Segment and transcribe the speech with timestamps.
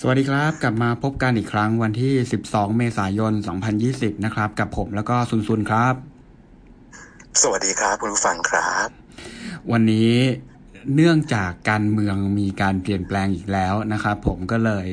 [0.00, 2.12] สวัสดีครับ กลับมาพบกันอีกครั้งวันที่
[2.46, 3.32] 12 เมษายน
[3.78, 5.94] 2020 นะครับ กับผมแล้วก็ซุนซุนครับ
[7.42, 8.88] สวัสดีครับ คุณผู้ฟังครับ
[9.72, 10.12] วันนี้
[10.94, 14.86] เนื่องจากการเมืองมีการเปลี่ยนแปลงอีกแล้วนะครับผมก็เลย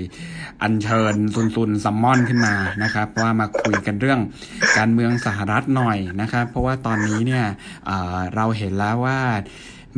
[0.63, 4.19] อัญเชิญซุนซุนซัมมอนขึ้นมานะครับ ว่ามาคุยกันเรื่อง
[4.77, 7.45] การเมืองสหรัฐหน่อยนะครับ เพราะว่าตอนนี้เนี่ย
[7.85, 9.19] เเราเห็นแล้วว่า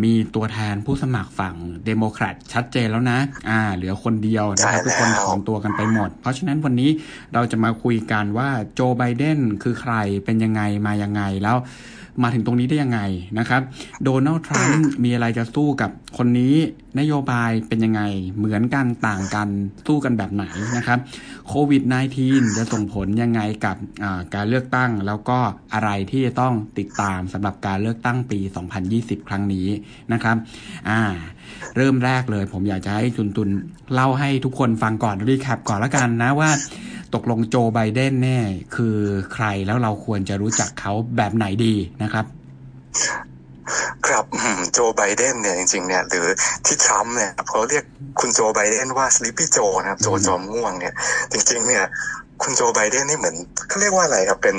[0.03, 6.89] มีตัวแทนผู้สมัครฝั่งเดโมแครตชัดเจนแล้วนะ อ่า เหลือคนเดียวนะครับทุกคนถอนตัวกันไปหมด เพราะฉะนั้นวันนี้
[7.33, 9.93] เราจะมาคุยกันว่าโจไบเดนคือใคร
[10.25, 11.57] เป็นยังไงมายังไงแล้ว
[12.23, 12.99] มาถึงตรงนี้ได้ยังไง
[13.39, 13.61] นะครับ
[14.03, 16.55] โดนัลด์ทรัมป์มีอะไรจะสู้กับคนนี้
[16.99, 18.01] นโยบายเป็นยังไง
[18.37, 19.47] เหมือนกันต่างกัน
[19.87, 20.45] สู้กันแบบไหน
[20.77, 20.99] นะครับ
[21.47, 21.83] โควิด
[22.21, 23.77] -19 จะส่งผลยังไงกับ
[24.35, 25.39] การเลือกตั้ง แล้วก็
[25.73, 28.39] อะไรที่จะต้องติดตามสำหรับการเลือกตั้งปี
[28.83, 29.67] 2020 ครั้งนี้
[30.13, 30.37] นะครับ
[30.89, 31.01] อ่า
[31.77, 33.49] เริ่มแรกเลยผมอยากจะให้จุนตุน
[33.93, 36.49] เล่าให้ทุกคนฟังก่อน recap ก่อนแล้วกันนะว่า
[37.15, 38.39] ตกลงโจไบเดนแน่
[38.75, 38.97] คือ
[39.33, 42.25] ใครแล้วเราควรจะรู้จักเขาแบบไหนดีนะครับ
[44.07, 44.25] ครับ
[44.73, 46.27] โจไบเดนเนี่ยจริงๆเนี่ยหรือ
[46.65, 47.83] ที่ทรัมป์เนี่ยเขาเรียก
[48.19, 50.93] คุณโจไบเดนว่า Sleepy Joe นะครับโจจอมง่วงเนี่ย
[51.31, 51.83] จริงๆเนี่ย
[52.41, 53.35] คุณโจไบเดนนี่เหมือน
[53.67, 54.55] เขาเรียกว่าอะไรครับเป็น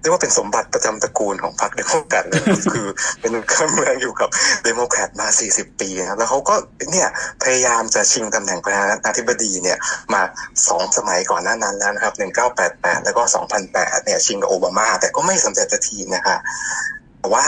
[0.00, 2.86] เรียกว่าเป็นสมบัติประจำตระกูลของพรรคเดโมแครตเลยคือ
[3.20, 4.28] เป็นการเมืองอยู่กับ
[4.64, 6.54] เดโมแครตมา 40 ปีนะแล้วเขาก็
[6.90, 7.08] เนี่ย
[7.42, 9.78] พยายามจะชิงตำแหน่งประธานาธิบดีเนี่ย
[10.12, 10.22] มา
[10.68, 12.14] สองสมัยก่อนหน้านั้นแล้วนะครับ
[12.60, 13.22] 1988 แล้วก็
[13.64, 16.36] 2008 เนี่ยชิงกับโอบามา แต่ก็ไม่สำเร็จสักทีนะคะ
[17.20, 17.46] แต่ว่า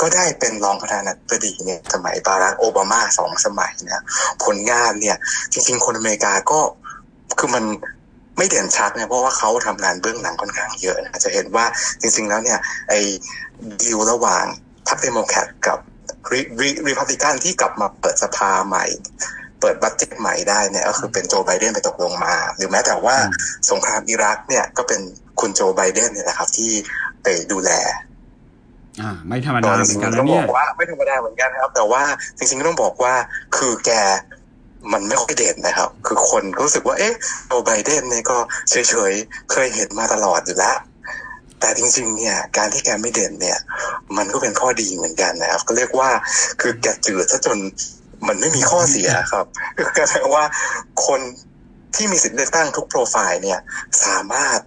[0.00, 4.00] ก็ได้เป็นรองประธานาธิบดีเนี่ยสมัยบารักโอบามาสองสมัยนี่ย
[4.44, 5.16] ผลงานเนี่ย
[5.52, 6.60] จริง ๆ คนอเมริกาก็
[7.38, 7.64] คือมัน
[8.36, 11.64] ไม่เด่นชัดเนี่ยเพราะว่าเขาทำงานเบื้องหลังค่อนข้างเยอะนะจะเห็นว่า
[12.00, 13.00] จริงๆแล้วเนี่ยไอ้
[13.80, 14.44] ดีลระหว่าง
[14.88, 15.78] พรรคเดโมแครตกับ
[16.86, 18.84] รีพับลิกันที่กลับมาเปิดสภาใหม่
[19.60, 23.16] เปิด budget ใหม่ได้เนี่ยก็คือเป็นโจไบเดนไปตกลงมา หรือแม้แต่ว่า
[23.70, 25.00] สงครามอิรักเนี่ยก็เป็น
[25.40, 26.72] คุณโจไบเดนเนี่ยนะครับที่
[27.22, 27.70] ไปดูแล
[29.00, 32.02] อ่า ไม่ธรรมดาเหมือนกันนะเนี่ยว่าไม่ธรรมดาเหมือนกันครับ แต่ว่า
[32.36, 33.14] จริงๆก็ต้องบอกว่า
[33.56, 33.90] คือแก
[34.92, 37.14] มันไม่ค่อยเด่นนะครับ คือคนรู้สึกว่า เอ๊ะ
[37.46, 38.38] โจไบเดนเนี่ยก็
[38.70, 40.76] เฉยๆ เคยเห็นมาตลอดอยู่แล้ว
[41.60, 43.58] แต่จริงๆ เนี่ย การที่แกไม่เด่นเนี่ย
[44.16, 46.10] มันก็เป็นข้อดีเหมือนกันนะครับ ก็เรียกว่า
[46.60, 47.58] คือแกจืดซะจน
[48.26, 49.46] มันไม่มีข้อเสียครับ
[49.96, 50.44] ก็แปลว่า
[51.06, 51.20] คน
[51.96, 53.60] ที่มีสิทธิ์เลือกตั้งทุกโปรไฟล์เนี่ย
[54.04, 54.58] สามารถ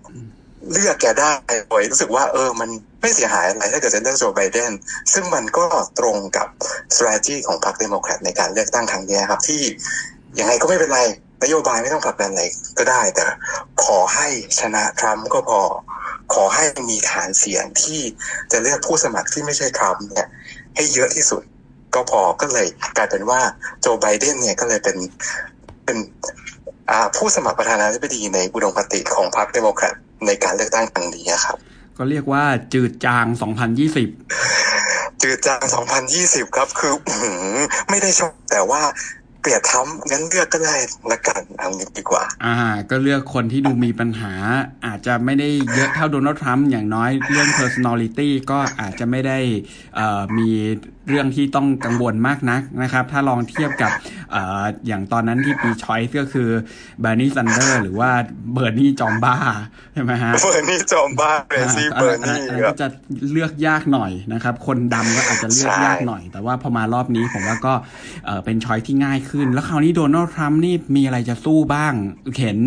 [0.72, 1.31] เลือกแกได้
[1.69, 2.69] โดยรู้สึกว่า เออ มัน
[3.03, 4.71] ไม่เสียหายอะไรถ้าเกิดจะเลือกโจไบเดน
[5.13, 5.65] ซึ่งมันก็
[5.99, 6.47] ตรงกับ
[6.95, 9.61] strategy ของพรรคเดโมแครตในการเลือกตั้งครั้งนี้ครับที่
[10.39, 11.01] ยังไงก็ไม่เป็นไร
[11.43, 12.43] นโยบายไม่ต้องผลักดันอะไร
[12.77, 13.25] ก็ได้ แต่
[13.83, 14.27] ขอให้
[14.59, 15.61] ชนะทรัมป์ก็พอ
[16.33, 18.01] ขอให้มีฐานเสียงที่
[18.51, 20.27] จะเลือกผู้สมัครที่ไม่ใช่ทรัมป์เนี่ย
[20.75, 21.41] ให้เยอะที่สุด
[21.95, 23.41] ก็พอก็เลยกลายเป็นว่า
[23.81, 24.97] โจไบเดนเนี่ยก็เลยเป็น
[25.85, 25.97] เป็น
[27.17, 29.95] ผู้สมัครประธานาธิบดีในอุดมคติของพรรคเดโมแครต
[30.27, 31.57] ในการเลือกตั้งครั้งนี้ครับ
[31.97, 32.43] ก็เรียกว่า
[32.73, 33.25] จืดจาง
[34.43, 35.61] 2020 จืดจาง
[36.09, 36.93] 2020 ครับ คือ
[37.89, 38.81] ไม่ได้ชอบแต่ว่า
[39.41, 40.75] เปลี่ยนทำงั้นเลือกก็ได้
[41.11, 42.57] ละกันเอางี้ดีกว่า อ่า
[42.89, 44.33] ก็เลือกคนที่ดูมีปัญหา
[44.82, 49.39] อา จจะไม่ได้เยอะเท่าโดนัลด์ทรัมป์อย่างน้อยเรื่อง personality ก็อาจจะไม่ได้
[50.37, 50.49] มี
[51.09, 53.91] เรื่องที่ต้องกังวลมากนักนะครับ ถ้าลองเทียบกับ
[54.33, 54.35] อ
[54.87, 56.49] อย่างตอนนั้นที่ปีชอยส์ก็คือ
[57.01, 58.11] เบอร์นีซันเดอร์หรือว่า
[58.53, 59.35] เบอร์นี่จอมบ้า
[59.93, 62.87] ใช่ไหมฮะเบอร์นี่จอมบ้าเรซี่เบอร์นี่ก็จะ
[63.31, 67.73] เลือกยากหน่อยนะครับ คนดำก็อาจจะเลือกยากหน่อย แต่ว่าพอมารอบนี้ผมว่าก็
[68.45, 71.93] เป็นชอยที่ง่ายขึ้น แล้วคราวนี้โดนัลด์ทรัมป์นี่มีอะไรจะสู้บ้าง
[72.39, 72.59] เห็น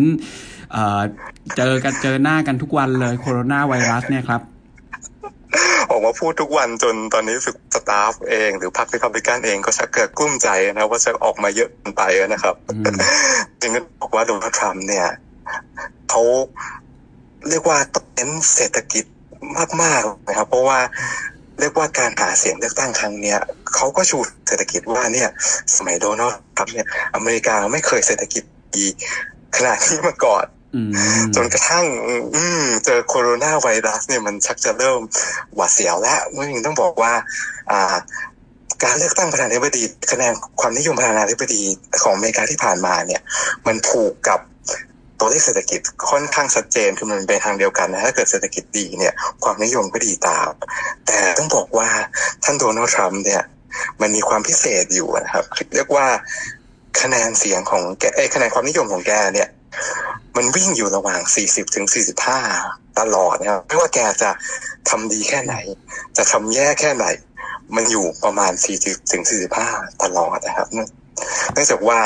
[1.57, 4.41] เจอกันเจอหน้ากันทุกวันเลยโคโรนาไวรัสเนี่ยครับ
[5.89, 12.55] ออกมาพูดทุกวันจนตอนนี้สึกสตาฟเอง หรือพรรคริพับลิกันเองก็ชักเกิดกลุ้มใจนะว่าจะออกมาเยอะไปนะครับ
[13.61, 15.07] จริงก็บอกว่าโดนัลด์ทรัมป์เนี่ย
[16.09, 16.21] เขา
[17.49, 17.77] เรียกว่า
[18.13, 19.05] เน้นเศรษฐกิจ
[19.83, 20.79] มากๆนะครับ เพราะว่า
[21.59, 23.39] เรียกว่าการหาเสียงเลือกตั้งครั้งเนี้ย
[23.75, 24.17] เขาก็ชู
[24.47, 25.29] เศรษฐกิจว่าเนี่ย
[25.75, 28.43] สมัยโดนัลด์ทรัมป์เนี่ยอเมริกาไม่เคยเศรษฐกิจ
[28.75, 28.85] ดี
[29.57, 30.45] ขนาดนี้มาก่อน
[31.35, 32.43] จนกระทั่ง อื
[32.85, 34.99] เจอโคโรนาไวรัสเนี่ยมันชักจะเริ่ม
[35.55, 37.13] หวาดเสียวแล้วเมื่อกี้ต้องบอกว่า
[37.71, 37.95] อ่า
[38.83, 41.61] การเลือกตั้งประธานาธิบดีคะแนนความนิยมประธานาธิบดี
[42.03, 43.21] ของอเมริกาที่ผ่านมาเนี่ย
[43.67, 44.39] มันผูกกับ
[45.19, 45.79] ตัวเลขเศรษฐกิจ
[46.09, 50.51] ค่อนข้างชัดเจนคือมันเป็นทางเดียวกันนะถ้าเกิดเศรษฐกิจดีเนี่ย ความนิยมก็ดีตาม
[51.07, 51.89] แต่ต้องบอกว่า
[52.43, 53.43] ท่านโดนัลด์ทรัมป์เนี่ย
[54.01, 56.07] มันมีความพิเศษอยู่นะครับ เรียกว่า
[57.01, 58.03] คะแนนเสียงของแก
[58.33, 59.49] คะแนนความนิยมของแกเนี่ย
[60.37, 61.85] มันวิ่งอยู่ระหว่าง 40 ถึง
[62.41, 64.29] 45 ตลอดนะครับไม่ว่าแกจะ
[64.89, 65.55] ทำดีแค่ไหน
[66.17, 67.05] จะทำแย่แค่ไหน
[67.75, 69.23] มันอยู่ประมาณ 40 ถึง
[69.61, 71.99] 45 ตลอดนะครับเนื่องจากว่า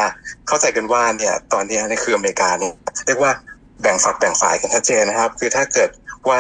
[0.47, 2.73] เข้าใจกันว่าเนี่ย ตอนนี้ในคืออเมริกาเนี่ย
[3.05, 3.31] เรียกว่า
[3.81, 5.89] แบ่งฝักแบ่งฝ่ายกันชัดเจนนะครับ คือถ้าเกิด
[6.29, 6.39] ว่า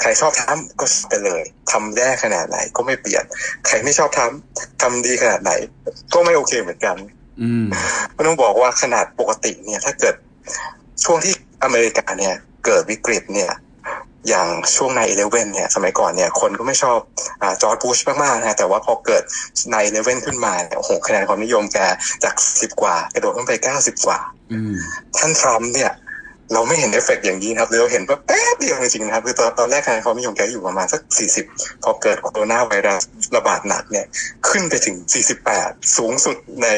[0.00, 1.42] ใครชอบทำก็ไปเลย
[1.72, 3.24] ทำแย่ขนาดไหนก็ไม่เปลี่ยน
[3.66, 5.52] ใครไม่ชอบทำทำดีขนาดไหน
[6.14, 6.96] ก็ไม่โอเคเหมือนกัน
[7.42, 7.66] อืม
[8.16, 10.14] ก็ต้องบอกว่าขนาดปกติเนี่ย ถ้าเกิด
[11.04, 11.34] ช่วงที่
[11.64, 12.34] อเมริกาเนี่ย
[12.64, 13.52] เกิดวิกฤตเนี่ย
[14.28, 16.98] อย่างช่วง nine eleven เนี่ยสมัยก่อนเนี่ยคนก็ไม่ชอบ
[17.42, 19.22] อ่าจอร์จบุชมากๆนะแต่ว่าพอเกิด
[19.72, 21.78] nine eleven ขึ้นมาเนี่ยโอ้โหคะแนนความนิยมแก
[22.24, 24.18] จากสิบกว่ากระโดดขึ้นไปเก้าสิบกว่า
[24.52, 24.74] อืม
[25.18, 25.92] ท่านทรัมป์เนี่ย
[26.52, 31.44] เราไม่เห็นเอฟเฟกต์อย่างนี้นะครับเราเห็นว่าแป๊บเดียวจริงๆนะครับคือตอนตอนแรกคะแนนความนิยมแกอยู่ประมาณสักสี่สิบ
[31.82, 33.02] พอเกิดโคโรนาไวรัส
[33.36, 34.06] ระบาดหนักเนี่ย
[34.48, 36.68] ขึ้นไปถึงสี่สิบแปดสูงสุดใน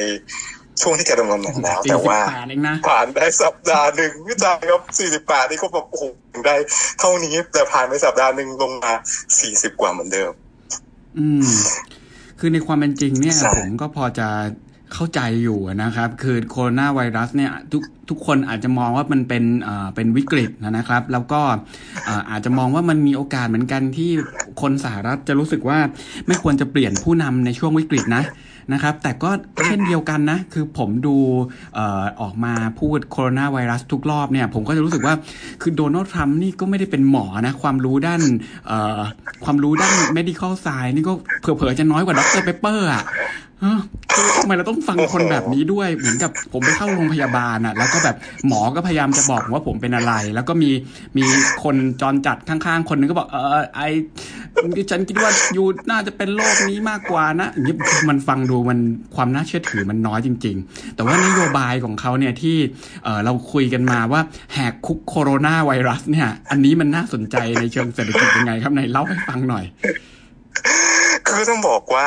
[0.83, 6.55] ช่วงที่แกดำรงตำแหน่งแล้ว แต่ว่า48เองนะผ่านได้สัปดาห์หนึ่งวิจัยครับสี่สิบแปดนี่ก็แบบโอ้โหถึงได้
[6.99, 8.93] เท่านี้ แต่ผ่านไปสัปดาห์หนึ่งลงมา
[9.41, 10.31] สี่สิบกว่าเหมือนเดิม
[11.19, 11.43] อืม
[12.39, 14.29] คือในความเป็นจริงเนี่ยใช่ผมก็พอจะ
[14.95, 21.41] เข้าใจอยู่นะครับ คือโคโรนาไวรัสเนี่ยทุกทุกคนอาจจะมองว่ามันเป็นเอ่อเป็นวิกฤตนะครับ แล้วก็
[22.07, 24.11] เอ่ออาจจะมองว่ามันมีโอกาสเหมือนกันที่
[24.61, 25.79] คนสหรัฐจะรู้สึกว่า
[26.27, 28.23] ไม่ควรจะเปลี่ยนผู้นำในช่วงวิกฤตนะ
[28.73, 29.31] นะครับ แต่ก็
[29.67, 31.17] เช่นเดียวกันนะ คือผมดู
[32.21, 35.15] ออกมาพูดโคโรนาไวรัสทุกรอบเนี่ย ผมก็จะรู้สึกว่า
[35.63, 38.23] คือโดนัลด์ทรัมป์นี่ก็ไม่ได้เป็นหมอนะ ความรู้ด้าน
[39.45, 43.05] ความรู้ด้าน medical science นี่ก็เผลอๆจะน้อยกว่า Dr Pepper อะ
[43.61, 43.81] เอ้อ
[44.15, 50.71] คือทำไมเราต้องฟังคนแบบนี้ด้วย เหมือนกับผมไปเข้าโรงพยาบาลอะแล้วก็แบบหมอก็พยายามจะบอกว่าผมเป็นอะไร แล้วก็มี
[51.17, 51.25] มี
[51.63, 53.81] คนจรจัดข้างๆ คนนึงก็บอกเออไอ
[54.91, 57.77] ฉันคิดว่าอยู่น่าจะเป็นโลกนี้มากกว่านะอย่างนี้
[58.09, 58.79] มันฟังดูมัน
[59.15, 62.57] ความน่าเชื่อถือมันน้อยจริง ๆ แต่ว่านโยบายของเขาเนี่ยที่
[63.05, 64.21] เออเราคุยกันมาว่า
[64.53, 69.65] แหกคุกโคโรนาไวรัสเนี่ย อันนี้มันน่าสนใจในเชิงเศรษฐกิจยังไงครับไหนเล่าให้ฟังหน่อย
[71.29, 72.07] คือต้องบอกว่า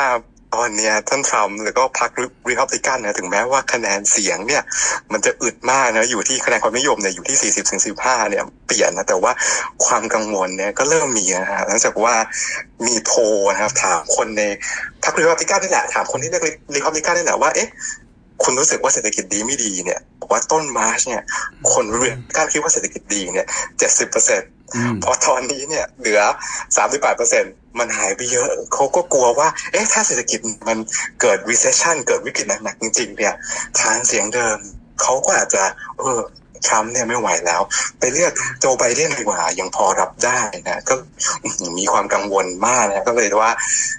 [0.56, 2.12] ตอนเนี้ยท่านทรัมป์หรือก็พรรค
[2.50, 4.64] รีพับลิกันเนี่ยถึงแม้ว่าคะแนนเสียงเนี่ย
[5.12, 9.32] มันจะอึดมากนะอยู่ที่คะแนนความนิยมเนี่ยอยู่ที่ 40ถึง50เนี่ยเปลี่ยนนะแต่ว่า
[9.86, 12.14] ความกังวลเนี่ยก็เริ่มมีนะฮะหลังจากว่า
[12.88, 13.20] มีโพล
[13.54, 14.44] นะครับถามคนใน
[15.04, 16.44] พรรครีพับลิกันนี่แหละถามคนที่เลือก
[16.76, 17.70] รีพับลิกันนี่แหละว่าเอ๊ะ
[18.44, 21.24] คุณรู้สึกว่าเศรษฐกิจดีไม่ดีเนี่ยบอกว่าต้น March เนี่ย
[21.74, 23.48] คนรีพับลิกันคิดว่าเศรษฐกิจดีเนี่ย
[23.80, 26.22] เจ็ดสิบเปอร์เซ็นต์อืมพอตอนนี้เนี่ยเหลือ
[26.78, 27.44] สามสิบแปดเปอร์เซ็น
[27.80, 30.78] มันหายไปเยอะเขาก็กลัวว่า เอ๊ะ ถ้าเศรษฐกิจมัน
[31.22, 33.34] เกิด recession เกิดวิกฤตหนักๆจริง ๆ เนี่ย
[33.82, 34.58] ทางเสียงเดิม
[35.02, 35.64] เขาก็อาจจะ
[36.00, 36.20] เออ
[36.68, 37.62] ทรัมป์เนี่ยไม่ไหวแล้ว
[38.00, 40.96] ไปเลือกโจไบเดนดีกว่ายังพอรับได้นะก็
[41.78, 43.52] มีความกังวลมากนะก็เลยว่า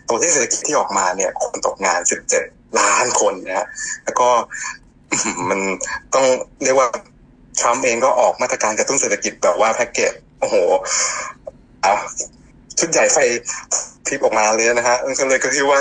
[0.09, 2.01] ตัวที่เศรษฐกิจที่ออกมาเนี่ยคนตกงาน
[2.39, 3.67] 17ล้านคนนะฮะ
[4.05, 4.29] แล้วก็
[5.49, 5.61] มัน
[6.15, 6.27] ต้อง
[6.63, 6.89] เรียกว่า
[7.61, 10.57] ทรัมป์เองก็ออกมาตรการกระตุ้นเศรษฐกิจแบบว่าแพ็กเกจโอ้โห
[11.83, 11.95] เอา
[12.79, 13.19] ชุดใหญ่ไฟ
[14.07, 15.81] พิบออกมาเลยนะฮะก็เลยก็คือว่า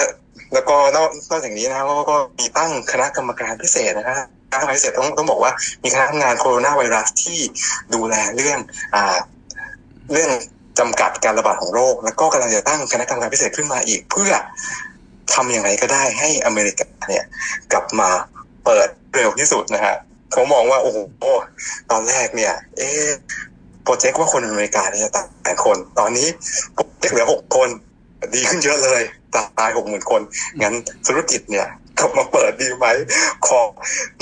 [0.53, 5.51] แล้วก็นอกนอกจากนี้นะก็ก็มีตั้งคณะกรรมการพิเศษนะฮะคณะกรรมการพิเศษต้องต้องบอกว่า
[5.83, 7.39] มีคณะทำงานโคโรนาไวรัสที่
[7.93, 8.59] ดูแลเรื่อง
[8.95, 9.17] อ่า
[10.11, 10.31] เรื่อง
[10.79, 14.31] จำกัดการระบาดของโรค แล้วก็กำลังจะตั้งคณะกรรมการพิเศษขึ้นมาอีก เพื่อ
[15.33, 17.25] ทำอย่างไรก็ได้ให้อเมริกาเนี่ย
[17.71, 18.09] กลับมา
[18.65, 19.95] เปิดเร็วที่สุดนะฮะ
[20.31, 20.97] เขามองว่า โอ้โห
[21.91, 22.89] ตอนแรกเนี่ย เอ๊
[23.83, 26.27] โปรเจกต์ว่าคนอเมริกาเนี่ยจะตายแปดคน ตอนนี้
[26.73, 27.69] โปร เจกเหลือหกคน
[28.35, 29.01] ดีขึ้นเยอะเลย
[29.59, 30.21] ตายหกหมื่นคน
[30.61, 30.75] งั้น
[31.07, 31.67] ธุรกิจเนี่ย
[31.99, 32.85] กลับมาเปิดดีไหม
[33.47, 33.61] ขอ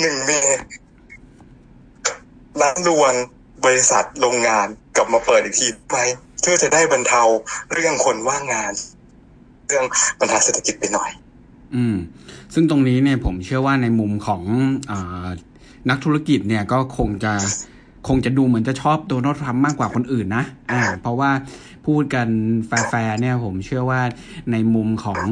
[0.00, 0.30] หนึ่งเม
[2.60, 3.12] ร้านรวง
[3.64, 4.66] บริษัทโรงงาน
[4.96, 5.98] กลับมาเปิดอีกทีไหม
[6.42, 7.22] เพื่อจะได้บรรเทา
[7.72, 8.72] เรื่องคนว่างงาน
[9.66, 9.84] เรื่อง
[10.20, 11.10] ปัญหาเศรษฐกิจไปหน่อย
[11.74, 11.96] อืม
[12.54, 14.42] ซึ่งตรงนี้เนี่ยผมเชื่อว่าในมุมของ
[14.90, 14.92] อ
[15.90, 17.32] นักธุรกิจเนี่ยก็คงจะ
[18.08, 21.30] คงจะดูเหมือนจะชอบโดนัลด์ทรัมป์มากกว่าคนอื่นนะ อ่า เพราะว่า
[21.86, 22.28] พูดกัน
[22.66, 24.00] แฟร์เนี่ยผมเชื่อว่า
[24.52, 25.22] ในมุมของ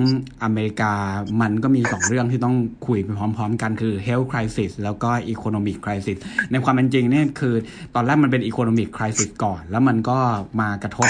[0.44, 0.92] อเมริกา
[1.40, 2.56] มันก็มีสองเรื่องที่ต้อง
[2.86, 6.18] คุยไปพร้อมๆ กันคือ health crisis แล้วก็ economic crisis
[6.50, 7.54] ในความเป็นจริงเนี่ยคือ
[7.94, 10.18] ตอนแรกมันเป็น economic crisis ก่อน แล้วมันก็
[10.60, 11.08] มากระทบ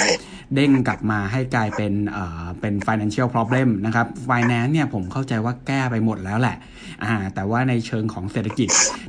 [0.55, 6.57] เด้งกลับมาให้กลายเป็นเอ่อเป็น financial problem นะครับ finance เนี่ยผมเข้าใจว่าแก้ไปหมดแล้วแหละ
[7.05, 8.69] อ่าแต่ว่าในเชิงของเศรษฐกิจ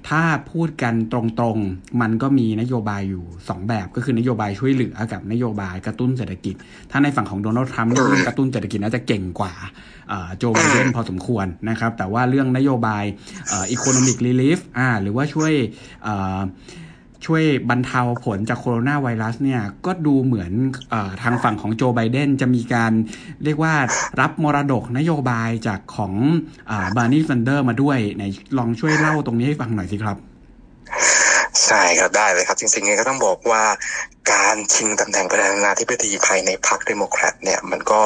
[0.10, 6.56] ถ้าพูดกันตรงๆ มันก็มีนโยบายอยู่ 2 แบบก็คือนโยบายช่วยเหลือกับนโยบายกระตุ้นเศรษฐกิจ
[6.92, 9.54] ถ้าในฝั่งของโดนัลด์ทรัมป์เรื่องกระตุ้นเศรษฐกิจน่าจะเก่งกว่า
[10.38, 13.04] โจไบเดนพอสมควรนะครับ แต่ว่าเรื่องนโยบาย
[13.52, 15.54] อ่อ economic relief อ่าหรือว่าช่วย
[17.26, 20.52] ช่วยบรรเทาผลจากโคโรนาไวรัสเนี่ย ก็ดูเหมือน
[20.94, 22.92] อทางฝั่งของโจไบเดนจะมีการ
[23.44, 23.74] เรียกว่า
[24.22, 26.14] รับมรดกนโยบายจากของ
[26.98, 28.24] เบอร์นีแซนเดอร์มาด้วยไหน
[28.58, 30.18] ลองช่วยเล่าตรงนี้ให้ฟังหน่อยสิครับ
[31.68, 33.64] ใช่ครับได้เลยครับ จริงๆเนี่ยก็ต้องบอกว่า
[34.32, 38.02] การชิงตำแหน่งประธานาธิบดีภายในพรรคเดโมแครตเนี่ยมันก็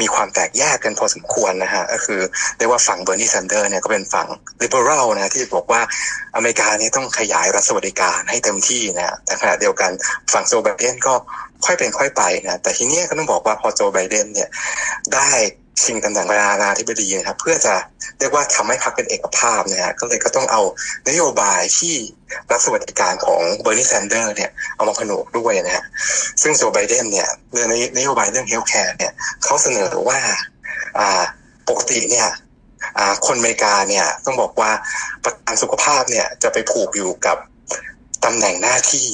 [0.00, 2.20] มีความแตกแยกกันพอสมควรนะฮะก็คือ
[2.58, 4.28] เรียกว่าฝั่งเบอร์นีแซนเดอร์เนี่ยก็เป็นฝั่ง
[4.62, 5.80] liberal นะที่บอกว่า
[6.34, 9.90] อเมริกาเนี่ยต้องขยายรัฐสวัสดิการให้เต็มที่นะแต่ขณะเดียวกัน
[10.32, 11.14] ฝั่งโจไบเดนก็
[11.64, 14.48] ค่อยเป็นค่อยไปนะแต่ทีนี้ก็ต้องบอกว่าพอโจไบเดนเนี่ย
[15.14, 15.30] ได้
[15.82, 17.74] ชิงตำแหน่งประธานาธิบดีนะครับ เพื่อจะ
[18.18, 20.62] เรียกว่าทำให้พรรคเป็นเอกภาพนะฮะก็เลยก็ต้องเอา
[21.08, 21.94] นโยบายที่
[22.50, 25.84] รัฐสวัสดิการของเบอร์นีแซนเดอร์เนี่ยเอามาผนวกด้วยนะฮะ
[26.42, 29.12] ซึ่งโจไบเดนเนี่ยเรื่องนโยบายเรื่อง healthcare เนี่ย
[29.44, 30.18] เขาเสนอว่า
[30.98, 31.22] อ่า
[31.68, 32.28] ปกติเนี่ย
[33.26, 34.70] คนอเมริกาเนี่ยต้องบอกว่า
[35.24, 37.36] ประกันสุขภาพเนี่ยจะไปผูกอยู่กับ
[38.24, 39.08] ตำแหน่งหน้าที่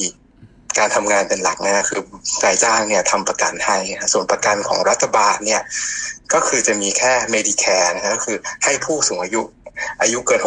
[0.78, 2.00] การทำงานเป็นหลักนะคือ
[2.44, 3.78] นายจ้างเนี่ยทำประกันให้
[4.12, 5.62] ส่วนประกันของรัฐบาลเนี่ย
[6.32, 9.42] ก็คือจะมีแค่เมดิแคร์นะครับก็คือให้ผู้สูงอายุ
[10.02, 10.40] อายุเกิน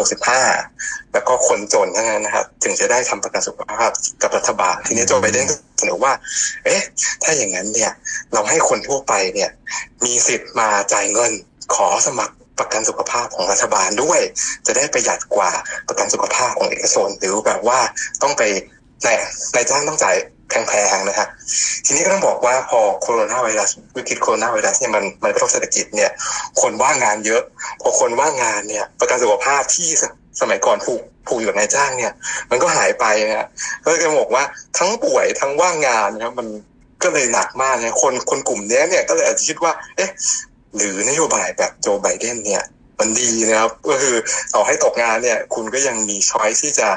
[0.52, 3.90] 65 แล้วก็คนจนเท่านั้นนะครับ ถึงจะได้ทำประกันสุขภาพ
[4.22, 6.12] กับรัฐบาล ทีนี้โจไบเดนก็เสนอว่า
[6.64, 6.82] เอ๊ะ
[7.22, 7.92] ถ้าอย่างนั้นเนี่ย
[8.32, 9.50] เราให้คนทั่วไปเนี่ย
[10.04, 11.32] มีสิทธิ์มาจ่ายเงิน
[11.74, 14.20] ขอสมัครประกันสุขภาพของรัฐบาลด้วย
[14.66, 15.50] จะได้ประหยัดกว่า
[15.88, 17.78] ประกันสุขภาพของเอกชน หรือแบบว่า
[18.22, 18.42] ต้องไป
[19.06, 19.16] นาย
[19.54, 20.16] นายจ้างต้องจ่าย
[20.48, 21.28] แพงๆนะฮะ
[21.84, 26.10] ทีนี้ก็ต้องบอกว่าพอโคโรนาไวรัสวิกฤตโคโรนาไวรัสเนี่ยมันมันกระทบเศรษฐกิจเนี่ย
[26.60, 27.42] คนว่างงานเยอะ
[27.80, 29.88] พอคนว่างงานเนี่ย ประกันสุขภาพที่
[30.40, 32.12] สมัยก่อนผูกผูกอยู่กับนายจ้างเนี่ย
[32.50, 33.48] มันก็หายไปนะ
[33.84, 34.44] ก็เลยบอกว่า
[34.78, 36.48] ทั้งป่วยทั้งว่างงานนะครับมัน
[37.02, 40.10] ก็เลยหนักมากเนี่ยคนคนกลุ่มนี้เนี่ยก็เลยอาจจะคิดว่า เอ๊ะ
[40.76, 42.62] หรือนโยบายแบบโจไบเดนเนี่ย
[42.98, 44.16] มันดีนะครับ ก็คือ
[44.54, 46.88] ต่อให้ตกงานเนี่ย คุณก็ยังมีช้อยที่จะ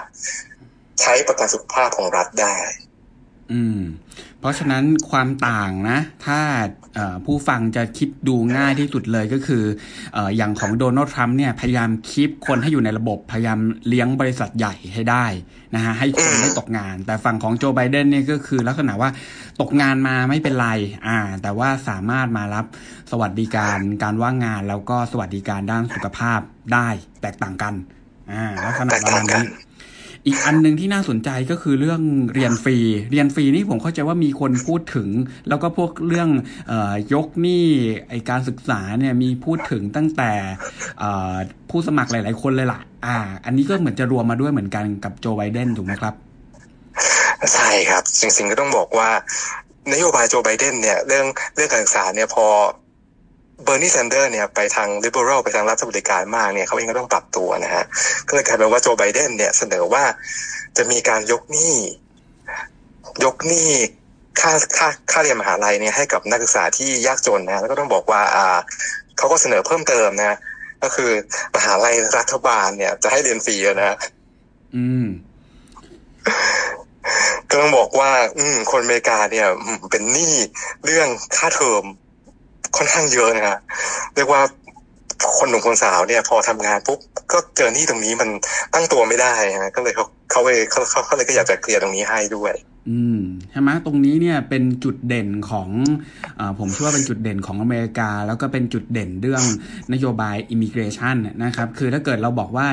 [1.01, 2.55] ใช้ประกันสุขภาพของรัฐได้
[3.51, 3.79] อืม
[4.39, 6.39] เพราะฉะนั้นความต่างนะ ถ้า
[7.25, 9.63] ผู้ฟังจะคิดดูง่ายที่สุดเลยก็คือ
[10.15, 15.25] ออย่างของโดนัลด์ทรัมป์เนี่ยพยายามคีบคนให้อยู่ในระบบ พยายามเลี้ยงบริษัทใหญ่ให้ได้
[15.75, 19.09] นะฮะให้คนไม่ตกงาน แต่ฝั่งของโจไบเดนเนี่ยก็คือลักษณะว่า
[19.61, 20.69] ตกงานมาไม่เป็นไร
[21.07, 22.65] อ่า แต่ว่าสามารถมารับ
[23.11, 26.39] สวัสดิการการว่างงานแล้วก็สวัสดิการด้านสุขภาพ
[26.73, 26.87] ได้
[27.21, 27.73] แตกต่างกัน
[28.31, 29.43] อ่าลักษณะประมาณนี้
[30.27, 32.01] อีกอันหนึ่งที่น่าสนใจก็คือเรื่อง
[32.33, 32.77] เรียนฟรี
[33.11, 35.09] เรียนฟรีนี่ผมเข้าใจว่ามีคนพูดถึง
[35.49, 36.29] แล้วก็พวกเรื่อง
[36.71, 36.73] อ
[37.13, 37.65] ยกหนี้
[38.09, 40.31] ไอการศึกษาเนี่ยมีพูดถึงตั้งแต่
[41.69, 46.13] ผู้สมัครหลาย ๆ คนเลยล่ะ อ่า อันนี้ก็เหมือนจะรวมมาด้วยเหมือนกันกับโจไบเดนถูกไหมครับ
[47.53, 49.09] ใช่ครับ จริงๆก็ต้องบอกว่า
[49.93, 52.45] นโยบายโจไบเดนเนี่ยเรื่องเรื่องการศึกษาเนี่ยพอ
[53.63, 57.83] เบอร์นีแซนเดอร์เนี่ยไปทางลิเบอรัลไปทางรัฐบริการมากเนี่ยเขาเองก็ต้องปรับตัวนะฮะ
[58.27, 60.03] ก็เลยกลายเป็นว่าโจไบเดนเนี่ยเสนอว่า
[60.77, 61.75] จะมีการยกหนี้
[63.23, 63.69] ยกหนี้
[64.39, 68.57] ค่าค่าค่าเรียนมหาลัยเนี่ยให้กับนักศึกษาที่ยากจนนะแล้วก็ต้องบอกว่าอ่า
[69.17, 70.37] เขาก็เสนอเพิ่มเติมนะ
[70.83, 71.11] ก็คือ
[71.55, 73.97] มหาลัยรัฐบาลเนี่ย จะให้เรียนฟรีนะ
[74.75, 75.07] อืม
[77.49, 79.47] ก็ต้องบอกว่า อืม คนอเมริกาเนี่ย
[79.91, 80.33] เป็นหนี้
[80.85, 81.83] เรื่องค่าเทอม
[82.77, 83.57] ค่อนข้างเยอะนะฮะ
[84.15, 84.41] เรียกว่า
[85.37, 86.99] คนหนุ่มคนสาวเนี่ย พอทำงานปุ๊บ
[87.31, 88.29] ก็เจอที่ตรงนี้มัน
[88.73, 92.53] ตั้งตัวไม่ได้นะก็เลยเขาเขาเลยเขาเขาเลยก็อยากจะเคลียร์ตรงนี้ให้ด้วย
[92.89, 93.19] อืม
[93.51, 95.69] ใช่ไหมตรงนี้เนี่ยเป็นจุดเด่นของ
[96.39, 99.43] อผมเชื่อว่าเป็นจุดเด่นของอเมริกา แล้วก็เป็นจุดเด่นเรื่อง
[99.93, 102.67] นโยบาย immigration นะครับคือถ้าเกิดเราบอกว่า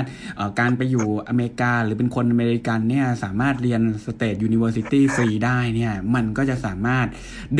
[0.60, 7.06] การไปอยู่อเมริกาหรือเป็นคนอเมริกันเนี่ยสามารถเรียน state university ฟรีได้เนี่ยมันก็จะสามารถ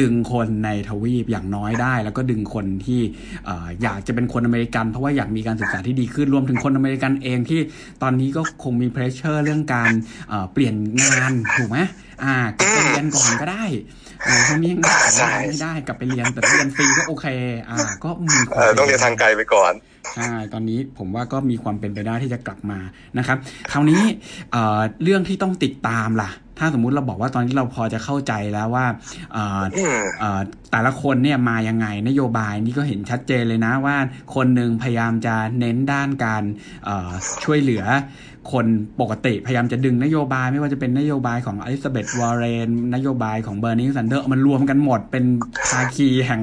[0.00, 3.00] ดึงคนในทวีปอย่างน้อยได้ แล้วก็ดึงคนที่
[3.82, 7.60] อยากจะเป็นคนอเมริกัน เพราะว่าอยากมีการศึกษาที่ดีขึ้นรวมถึงคนอเมริกันเองที่
[8.02, 9.92] ตอนนี้ก็คงมี pressure เรื่องการ
[10.52, 11.78] เปลี่ยนงานถูกไหม
[12.22, 13.64] อ่ากลับไปเรียนก่อนก็ได้
[14.26, 15.10] อ่าเขามีงาน
[15.48, 17.26] ไม่ได้กลับไปเรียนแต่เรียนฟรีก็โอเค
[17.68, 19.72] อ่า ก็มีความต้องเรียนทางไกลไปก่อน
[20.14, 22.78] ใช่ตอนนี้ผมว่าก็มีความเป็นไปได้ที่จะกลับมา
[23.18, 23.38] นะครับ
[23.72, 24.02] คราวนี้
[24.52, 28.86] เเรื่องที่ต้องติดตามล่ะ ถ้าสมมุติเราบอกว่าตอนนี้เราพอจะเข้าใจแล้วว่า
[30.70, 33.96] แต่ละคนเนี่ยมายังไงนโยบายนี่ก็เห็นชัดเจนเลยนะว่า
[34.34, 36.42] คนหนึ่งพยายามจะเน้นด้านการ
[37.44, 37.84] ช่วยเหลือ
[38.52, 38.66] คน
[39.00, 45.24] ปกติพยายามจะดึงนโยบายไม่ว่าจะเป็นนโยบายของอลิซาเบธวอร์เรนนโยบายของเบอร์นีแซนเดอร์มันรวมกันหมดเป็น
[45.70, 46.42] ภาคีแห่ง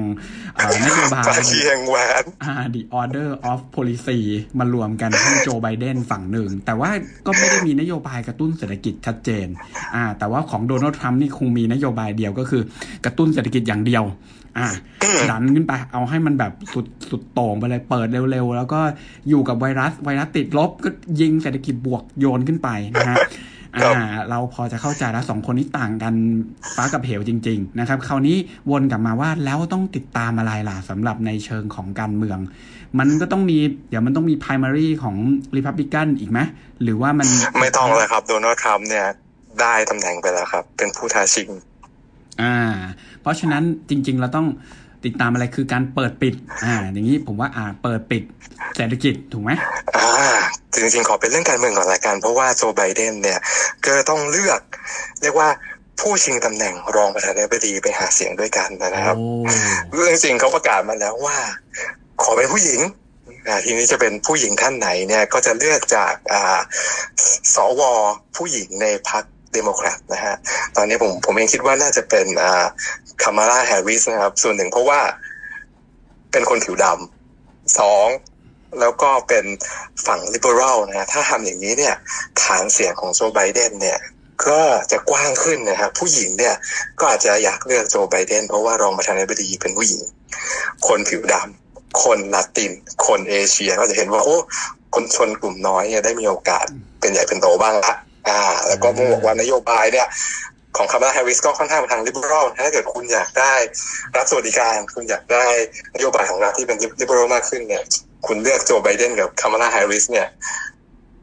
[0.86, 4.18] นโยบายภาคีแห่งแหวนอ่า the order of policy
[4.58, 6.90] มารวมกันให้โจไบเดนฝั่งหนึ่ง แต่ว่า
[7.26, 9.46] ก็ไม่ได้มีนโยบายกระตุ้นเศรษฐกิจชัดเจน
[9.94, 12.62] อ่าแต่ว่าของโดนัลด์ทรัมป์นี่คงมีนโยบายเดียวก็คือ
[13.04, 14.04] กระตุ้นเศรษฐกิจอย่างเดียว
[14.58, 14.68] อ่า
[15.30, 18.80] ดันขึ้นไป เอาให้มันแบบสุดสุดโต่งไปเลยเปิดเร็วๆ แล้วก็
[19.28, 20.88] อยู่กับไวรัสไวรัสติดลบก็
[21.20, 23.18] ยิงเศรษฐกิจบวกโยนขึ้นไปนะฮะ
[23.76, 23.92] อ่า
[24.30, 26.14] เราพอจะเข้าใจแล้วสองคนนี้ต่างกัน
[26.74, 28.36] ฟ้ากับเหวจริง ๆ นะครับ คราวนี้
[28.70, 32.38] วนกลับมาว่าแล้วต้องติดตามอะไรล่ะสำหรับในเชิงของการเมือง
[32.98, 35.16] มันก็ต้องมีเดี๋ยวมันต้องมี primary ของ
[35.56, 36.38] Republican อีกไหม
[36.82, 37.28] หรือว่ามัน
[37.60, 39.06] ไม่ต้องเลยครับโดนัลด์ทรัมป์เนี่ย
[39.60, 41.48] ได้ตำแหน่งไปแล้วครับ เป็นผู้ท้าชิง
[42.42, 42.56] อ่า
[43.22, 44.46] เพราะฉะนั้นจริง ๆ เราต้อง
[45.04, 46.34] ติดตามอะไรคือการเปิดปิด
[46.64, 48.22] อ่า อย่างนี้ผมว่าอ่าเปิดปิด
[48.76, 49.50] เศรษฐกิจถูกไหม
[49.96, 50.10] อ่า
[50.74, 53.38] จริงๆ ขอเป็นเรื่องการเมืองก่อนละกัน เพราะว่าโจไบเดนเนี่ย
[53.86, 54.60] ก็ต้องเลือก
[55.22, 55.48] เรียกว่า
[56.00, 59.16] ผู้ชิงตำแหน่งรองประธานาธิบดีไปหาเสียงด้วยกันนะครับ
[59.94, 61.38] เรื่องจริงเขาประกาศมาแล้วว่า
[62.22, 62.80] ขอเป็นผู้หญิง
[63.64, 66.14] ทีนี้จะเป็นผู้หญิงท่านไหนเนี่ยก็จะเลือกจาก
[67.54, 67.80] สว
[68.36, 70.34] ผู้หญิงในพรรค เดโมแครตนะฮะ
[70.76, 72.26] ตอนนี้ผมผมเองคิดว่าน่าจะเป็น
[73.22, 75.00] คามาลาแฮร์ริสนะครับ ส่วนหนึ่งเพราะว่า
[76.32, 78.08] เป็นคนผิวดำสอง
[78.80, 79.44] แล้วก็เป็น
[80.06, 81.94] ฝั่งลิเบอรัลนะฮะถ้าทำอย่างนี้เนี่ย
[82.42, 83.98] ฐานเสียงของโจไบเดนเนี่ย
[84.46, 84.60] ก็
[84.92, 86.54] จะกว้างขึ้นนะครับ ผู้หญิงเนี่ย
[86.98, 90.02] ก็อาจจะอยากเลือกโจไบเดน เพราะว่ารองประธานาธิบดีเป็นผู้หญิง
[90.86, 92.72] คนผิวดำ คนลาติน
[93.06, 94.36] คนเอเชีย ก็จะเห็นว่า โอ้
[94.94, 96.66] คนชนกลุ่มน้อยเนี่ยได้มีโอกาส
[97.00, 97.94] เป็นใหญ่เป็นโตบ้างละ
[98.28, 98.38] อ่า
[98.68, 100.06] แล้วก็มึงบอกว่านโยบายเนี่ย
[100.76, 103.54] ของคามาลาแฮร์ริสก็ค่อนข้างไปทาง liberal ถ้าเกิดคุณอยากได้
[104.16, 105.46] รับสวัสดิการ คุณอยากได้
[105.94, 107.82] นโยบายของรัฐที่เป็น liberal มากขึ้นเนี่ย
[108.26, 110.28] คุณเลือกโจไบเดนกับคามาลาแฮร์ริสเนี่ย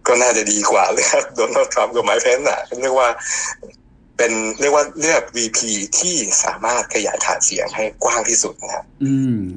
[0.08, 3.10] ก็น่าจะดีกว่าเลือกโดนัลด์ทรัมป์กับไมค์เพนส์อะเรียกว่า
[4.18, 5.60] เป็นเรียกว่าเลือก VP
[6.00, 8.86] ที่สามารถขยายฐานเสียงให้กว้างที่สุดนะครับ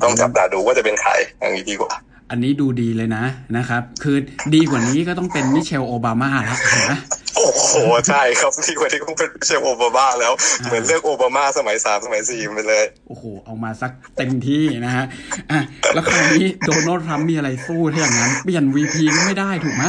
[0.02, 1.92] ต้องจับตาดูว่าจะเป็นใครอย่างนี้ดีกว่า
[2.35, 3.25] อันนี้ดูดีเลยนะ
[3.57, 4.17] นะครับ คือ
[4.55, 6.59] ดีกว่านี้ก็ต้องเป็นมิเชลโอบามาแล้ว
[6.91, 6.99] นะ
[7.37, 7.73] โอ้โห
[8.09, 10.33] ใช่ครับดีกว่านี้ต้องเป็นมิเชลโอบามาแล้ว
[10.65, 15.05] เหมือนเลือกโอบามาสมัยสามสมัยสี่ไปเลย โอ้โห เอามาสักเต็มที่นะฮะ
[15.51, 15.61] อะ
[15.95, 18.97] แล้วคราวนี้โดนัลด์ทรัมป์มีอะไรสู้ถ้าอย่างนั้น เปลี่ยน VP
[19.27, 19.85] ไม่ได้ถูกไหม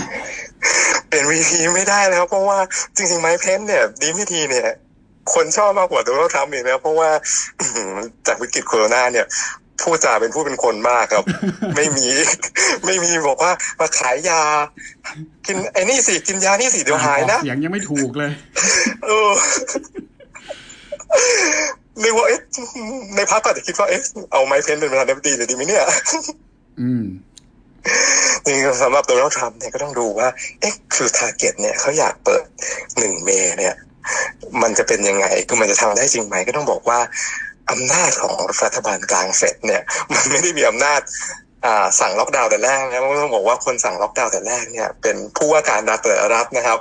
[1.10, 2.60] เป็นวีทีไม่ได้แล้ว เพราะว่า
[2.96, 4.70] จริงๆไม้เพนเนี่ยดีไม่ทีเนี่ย
[5.34, 7.10] คนชอบมากกว่าโดนัลด์ทรัมป์อีกนะเพราะว่า
[8.28, 9.28] จากวิกฤตโควิดเนี่ย
[9.82, 11.24] พูดจาเป็นผู้เป็นคนมากครับ
[11.76, 12.08] ไม่มี
[12.86, 14.42] ไม่มีบอกว่ามาขายยา
[15.46, 18.32] กินไอ้นี่สิกินยานี่สิเดี๋ยวหายนะเสียงยังไม่ถูกเลย
[19.06, 19.32] เออ
[22.02, 22.40] เรียกว่าเอ๊ะ
[23.16, 24.02] ในพรรคก็จะคิดว่าเอ๊ะ
[24.32, 25.86] เอาไมค์เพนส์เป็นประธานาธิบดีเลยดีไหมเนี่ย
[26.82, 27.04] อืม
[28.46, 30.28] จริงสำหรับโดนัลด์ทรัมป์เนี่ยก็ต้องดูว่า
[30.60, 32.44] เอ๊ะคือ target เนี่ยเขาอยากเปิด
[32.98, 33.76] หนึ่ง May เนี่ย
[34.62, 37.00] มันจะเป็นยังไงคือมันจะทำได้จริงไหมก็ต้องบอกว่า
[37.72, 39.82] อำนาจของรัฐบาลกลาง Fed เนี่ย
[40.14, 41.02] มันไม่ได้มีอำนาจ
[42.00, 46.80] สั่งล็อกดาวน์แต่แรกนะต้องบอกว่าคนสั่งล็อกดาวน์แต่แรกเนี่ย เป็นผู้ว่าการรัฐแต่ละรัฐนะครับ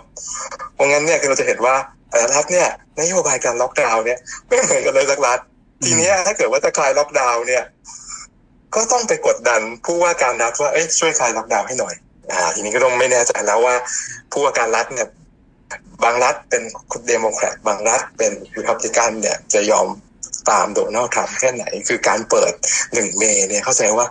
[0.74, 1.74] เพราะงั้นเนี่ยคือเราจะเห็นว่า
[2.10, 2.68] แต่ละรัฐเนี่ย
[3.00, 4.18] นโยบายการล็อกดาวน์เนี่ย
[4.48, 5.38] ไม่เหมือนกันเลยสักรัฐ
[5.84, 7.64] ทีนี้ถ้าเกิดว่าจะคลายล็อกดาวน์เนี่ย
[8.74, 11.94] ก็ต้องไปกดดันผู้ว่าการรัฐว่าเอ้ยช่วยคลายล็อกดาวน์ให้หน่อย
[12.32, 13.74] อ่า ทีนี้ก็ต้องไม่แน่ใจแล้วว่า
[14.32, 15.08] ผู้ว่าการรัฐเนี่ย
[16.04, 16.62] บางรัฐเป็น
[17.08, 19.86] เดโมแครตบางรัฐเป็นริพับลิกันเนี่ยจะยอม
[20.50, 22.52] ตามโดนัลด์ทรัมป์แค่ไหน คือการเปิด
[22.94, 24.06] หนึ่ง May เนี่ยเข้าใจว่า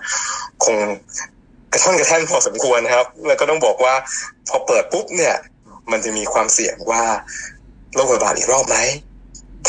[0.63, 0.77] คง
[1.71, 3.93] กระท่อนกระแท่นพอสมควรนะครับ แล้วก็ต้องบอกว่า
[4.49, 5.35] พอเปิดปุ๊บเนี่ย
[5.91, 7.03] มันจะมีความเสี่ยงว่า
[7.95, 8.77] โรคระบาดอีกรอบไหม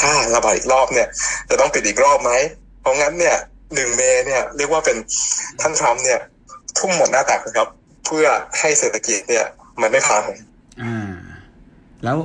[0.00, 1.08] ถ้าระบาดอีกรอบเนี่ย
[1.50, 2.32] จะต้องปิดอีกรอบไหม
[2.80, 3.36] เพราะงั้นเนี่ย
[3.74, 4.96] หนึ่งเมย์เนี่ยเรียกว่าเป็น
[5.60, 6.20] ท่านทรัมป์เนี่ย
[6.78, 7.68] ทุ่มหมดหน้าตักนะครับ
[8.06, 8.26] เพื่อ
[8.58, 9.46] ให้เศรษฐกิจเนี่ย
[9.80, 10.22] มันไม่พัง
[10.82, 11.12] อ่า
[12.04, 12.18] แล้ว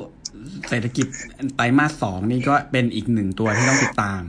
[0.69, 1.05] เศรษฐกิจ
[1.55, 4.21] ไตรมาสสองนี่ก็เป็นอีกหนึ่งตัวที่ต้องติดตาม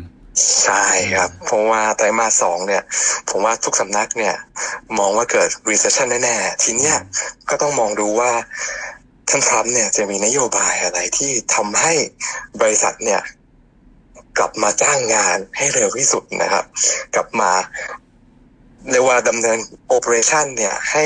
[0.62, 2.82] ใช่ครับเพราะว่าไตรมาสสองเนี่ย
[3.28, 4.34] ผมว่าทุกสำนักเนี่ย
[4.98, 6.96] มองว่าเกิด recession แน่ๆ ทีเนี้ย
[7.50, 8.30] ก็ต้องมองดูว่า
[9.28, 11.92] ท่านทรัมป์เนี่ยจะมีนโยบายอะไรที่ทำให้
[12.60, 13.20] บริษัทเนี่ย
[14.38, 16.64] กลับมาจ้างงานให้เร็วที่สุดนะครับ
[17.14, 17.50] กลับมา
[18.90, 21.04] เรียกว่าดำเนินโอเปอเรชันเนี่ยให้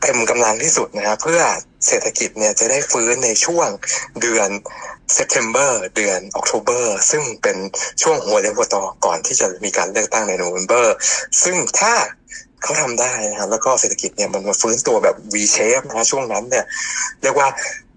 [0.00, 1.42] เต็มกำลังที่สุดนะครับเพื่อ
[1.86, 3.68] เศรษฐกิจเนี่ยจะได้ฟื้นในช่วง
[4.20, 4.48] เดือน
[5.12, 7.56] September เดือน October ซึ่งเป็น
[8.02, 10.94] ช่วงหัวเลี้ยวหัวต่อก่อนที่จะมีการเลือกตั้งใน November
[11.42, 11.94] ซึ่งถ้า
[12.62, 16.64] เขาทำได้นะครับแล้วก็เศรษฐกิจเนี่ยมันมาฟื้นตัวแบบ V shape นะช่วงนั้นเนี่ย
[17.22, 17.48] เรียกว่า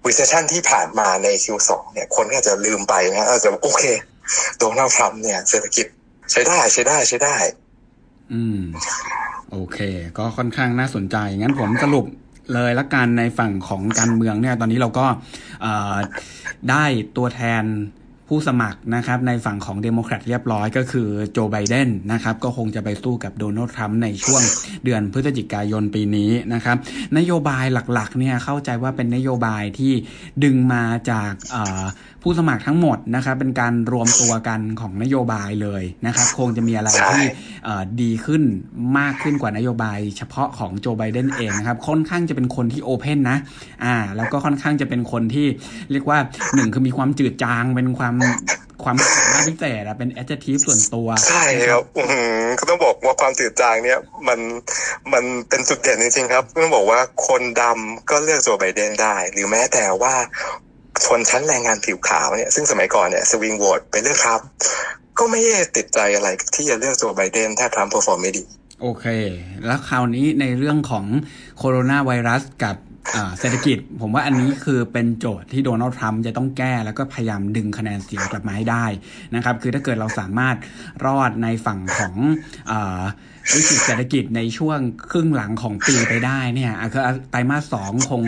[0.07, 3.83] recession ที่ผ่านมาใน Q2 เนี่ยคนก็จะลืมไปนะอาจจะโอเค
[4.57, 5.85] โดนัลด์ทรัมป์เนี่ยเศรษฐกิจ
[6.31, 7.35] ใช้ได้ใช้ได้ใช้ได้
[8.33, 8.59] อืม
[9.51, 9.79] โอเค
[10.17, 12.05] ก็ค่อนข้างน่าสนใจ งั้นผมสรุป
[12.53, 15.05] เลยละกันในฝั่งของการเมืองเนี่ยตอนนี้เราก็
[16.69, 16.85] ได้
[17.17, 17.63] ตัวแทน
[18.33, 24.41] ผู้สมัครนะครับในฝั่งของเดโมแครตเรียบร้อยก็คือโจไบเดนนะครับก็คงจะไปสู้กับโดนัลด์ทรัมป์ในช่วง
[24.83, 26.77] เดือนพฤศจิกายนปีนี้นะครับ
[27.17, 29.93] นโยบายหลักๆเนี่ยเข้าใจว่าเป็นนโยบายที่
[30.43, 31.31] ดึงมาจาก
[32.21, 37.23] ผู้สมัครทั้งหมดนะครับเป็นการรวมตัวกันของนโยบายเลยนะครับ คงจะมีอะไรที่
[38.01, 38.43] ดีขึ้น
[38.97, 43.37] มากขึ้นกว่านโยบาย เฉพาะของโจไบเดนเองนะครับ ค่อนข้างจะเป็นคนที่โอเพนนะ
[43.83, 45.47] อ่าแล้วก็ค่อนข้างจะเป็นคนที่
[45.91, 46.19] เรียกว่า
[46.55, 48.15] หนึ่งคือมีความจืดจางเป็นความ
[48.83, 51.83] ความสามารถพิเศษเป็น adjective ส่วนตัว ใช่ครับ
[52.59, 54.39] ก็ต้องบอกว่าความจืดจางเนี่ยมัน
[55.13, 60.13] มันเป็นจุดเด่นจริงๆครับต้องบอกว่าคนดำก็เลือกโจไบเดนได้ หรือแม้แต่ว่า
[61.05, 64.47] ชนชั้นแรงงานผิวขาวเนี่ยซึ่งสมัยก่อนเนี่ยสวิงโหวตไปเลือกทรัมป์
[65.19, 68.43] ก็ไม่ได้ติดใจอะไรที่จะเลือกตัวไบเดนถ้าทรัมป์ perform ไม่ดี
[68.81, 69.05] โอเค
[69.65, 71.05] แล้วคราวนี้ในเรื่องของ
[71.57, 72.75] โคโรนาไวรัสกับ
[73.39, 78.85] เศรษฐกิจ ผมว่าอันนี้คือเป็นโจทย์ที่โดนัลด์ทรัมป์จะต้องแก้แล้วก็พยายามดึงคะแนนเสียงกลับมาให้ได้
[79.35, 80.55] นะครับ คือถ้าเกิดเราสามารถ
[81.05, 82.15] รอดในฝั่งของ
[83.53, 84.79] วิกฤตเศรษฐกิจในช่วง
[85.11, 88.23] ครึ่งหลังของปีไปได้เนี่ยคือไตรมาสสองคง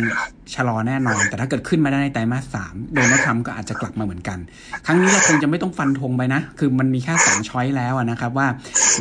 [0.55, 4.39] ชะลอแน่นอน แต่ถ้าเกิดขึ้นมาได้ในไตรมาสสามโดนัลด์ทรัมป์ก็อาจจะกลับมาเหมือนกัน
[4.85, 8.47] ครั้งนี้เราคงจะไม่ต้องฟันธงไปนะ คือมันมีแค่สอง choice แล้วนะครับว่า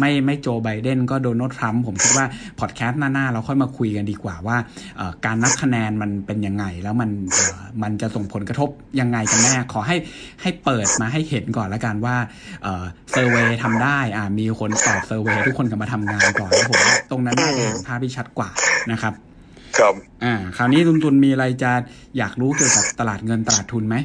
[0.01, 2.27] ไม่ไม่โจไบเดนก็โดนัลด์ทรัมป์ผมคิดว่า
[2.61, 4.57] พอดแคสต์หน้าๆ เราค่อยมาคุยกันดีกว่าว่า
[5.25, 7.11] การนับคะแนนมันเป็นยังไง แล้วมัน
[7.83, 8.69] มันจะส่งผลกระทบ
[9.01, 9.97] ยังไงกันแน่ขอให้
[10.43, 12.17] ให้เปิดมาให้เห็นก่อนละกันว่า
[12.63, 18.51] survey ทำได้อ่ามีคนตอบ survey ทุกคนกลับมาทำงานก่อนแล้วผมว่าตรงนั้นน่าจะเห็นภาพที่ชัดกว่า
[18.93, 19.15] นะครับ
[19.79, 21.73] ครับอ่าคราวนี้ตุนตุนมีอะไรจะ
[22.19, 23.97] อยากรู้เกี่ยวกับตลาดเงินตลาดทุนไหม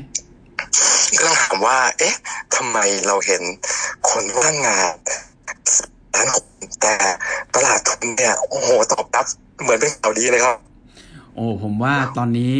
[1.17, 2.15] ก็ต้องถามว่า เอ๊ะ
[2.55, 2.77] ทำไม
[3.07, 3.41] เราเห็น
[4.09, 4.93] คนว่างงาน
[6.13, 6.45] ล้านคน
[6.81, 6.93] แต่
[7.55, 9.25] ตลาดทุนเนี่ยโอ้โหตอบรับ
[9.61, 10.57] เหมือนเป็นข่าวดีเลยครับ
[11.35, 12.57] โอ้ผมว่าตอนนี้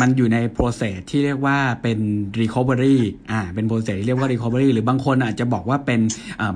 [0.00, 1.98] มันอยู่ใน process ที่เรียกว่าเป็น
[2.40, 2.96] recovery
[3.30, 6.00] อ่าเป็น process ที่เรียกว่า recovery หรือบางคนอาจจะบอกว่าเป็น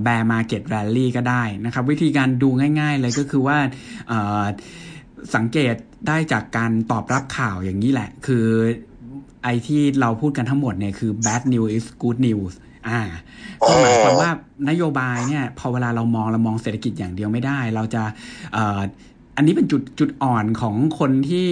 [0.07, 2.49] bear market rally ก็ได้นะครับ วิธีการดู
[2.81, 3.59] ง่าย ๆ เลยก็คือว่า
[5.35, 5.75] สังเกต
[6.09, 8.47] ได้จากการตอบรับข่าวอย่างนี้แหละ คือ
[9.43, 12.55] ไอที่เราพูดกันทั้งหมดเนี่ยคือ bad news is good news
[12.89, 13.01] อ่า
[13.67, 14.31] ก็หมายความว่า
[14.71, 18.03] นโยบายเนี่ยพอเวลาเรามองเรามองเศรษฐกิจอย่างเดียวไม่ได้ เราจะ
[19.37, 21.51] อันนี้เป็นจุดจุดอ่อนของคนที่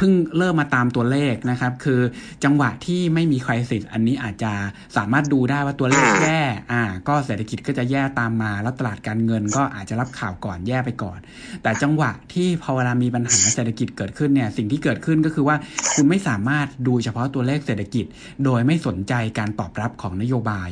[0.00, 2.00] เพิ่งเริ่มมาตามตัวเลขนะครับ คือ
[2.44, 4.52] จังหวะที่ไม่มีคริสิสอันนี้อาจจะ
[4.96, 11.18] สามารถดูได้ว่าตัวเลขแย่อ่า ก็เศรษฐกิจก็จะแย่ตามมา แล้วตลาดการเงินก็อาจจะรับข่าวก่อนแย่ไปก่อน
[11.62, 15.56] แต่จังหวะที่พอเวลามีปัญหาเศรษฐกิจเกิดขึ้นเนี่ยสิ่งที่เกิดขึ้นก็คือว่า
[15.94, 18.04] คุณไม่สามารถดูเฉพาะตัวเลขเศรษฐกิจ
[18.44, 20.70] โดยไม่สนใจการตอบรับของนโยบาย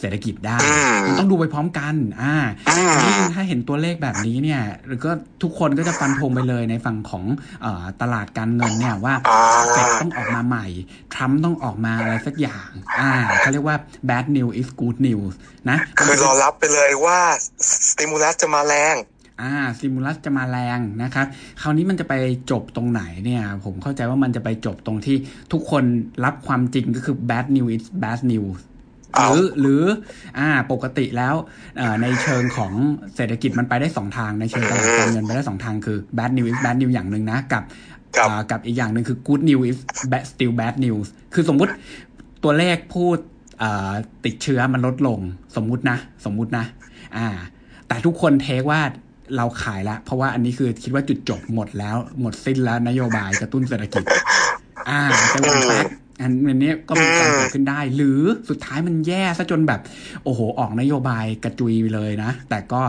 [0.00, 0.58] เศรษฐกิจได้
[1.18, 2.34] ต้องดูไปพร้อมกัน อ่า
[3.34, 5.12] ถ้าเห็นตัวเลขแบบนี้เนี่ยหรือก็
[5.42, 7.24] ทุกคนก็จะฟันธงไปเลยในฝั่งของ
[8.02, 9.14] ตลาดการเงินเนี่ยว่า
[9.70, 10.66] เฟดต้องออกมาใหม่
[11.14, 12.68] ทรัมป์ต้องออกมาอะไรสักอย่าง
[13.00, 13.76] อ่าเขาเรียกว่า
[14.10, 15.34] bad news is good news
[15.70, 17.18] นะ คือรอรับไปเลยว่า
[17.88, 18.96] สติมูลัสจะมาแรง
[19.42, 21.26] อ่าสติมูลัสจะมาแรงนะครับ
[21.62, 22.14] คราวนี้มันจะไป
[22.50, 25.16] จบตรงไหนเนี่ย ผมเข้าใจว่ามันจะไปจบตรงที่
[25.52, 25.84] ทุกคน
[26.24, 28.58] รับความจริงก็คือ bad news is bad news
[29.30, 29.82] หรือหรือ
[30.38, 31.34] อ่าปกติแล้ว
[32.02, 32.72] ในเชิงของ
[33.16, 37.62] เศรษฐกิจมันไปได้สองทางในเชิงตลาดการเงินไปได้สองทางคือ bad news is bad news อย่างหนึ่งนะ กับ
[38.50, 39.78] กับอีกอย่างหนึ่งคือ good news is
[40.12, 41.72] bad still bad news คือสมมุติ
[42.44, 43.16] ตัวเลขพูด
[44.24, 45.20] ติดเชื้อมันลดลง
[45.56, 46.64] สมมุตินะ สมมุตินะ
[47.16, 47.28] อ่า
[47.88, 48.80] แต่ทุกคนเทคว่า
[49.36, 54.04] เราขายแล้ว เพราะว่าอันนี้คือคิดว่าจุดจบหมดแล้ว หมดสิ้นแล้วนโยบายกระตุ้นเศรษฐกิจ
[54.88, 55.00] อ่า
[55.32, 55.86] จะวันแรก
[56.20, 59.80] อันนี้ก็มีการเกิดขึ้นได้ หรือสุดท้ายมันแย่ซะจนแบบ
[60.24, 62.80] โอ้โห ออกนโยบายกระจุยไปเลยนะ แต่ก็